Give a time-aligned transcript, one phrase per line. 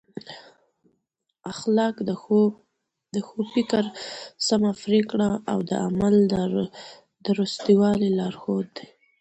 [1.51, 1.95] اخلاق
[3.13, 3.83] د ښو فکر،
[4.47, 6.35] سمه پرېکړه او د عمل د
[7.27, 8.87] درستوالي لارښود دی.